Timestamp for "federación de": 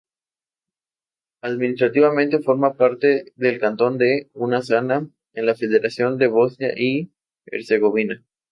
5.53-6.25